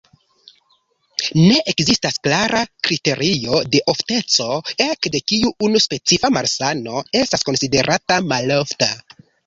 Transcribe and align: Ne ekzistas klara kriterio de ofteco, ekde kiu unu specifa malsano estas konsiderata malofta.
Ne 1.41 1.57
ekzistas 1.73 2.17
klara 2.29 2.63
kriterio 2.89 3.61
de 3.77 3.83
ofteco, 3.95 4.49
ekde 4.89 5.25
kiu 5.31 5.55
unu 5.69 5.85
specifa 5.89 6.37
malsano 6.41 7.07
estas 7.25 7.51
konsiderata 7.51 8.23
malofta. 8.35 8.95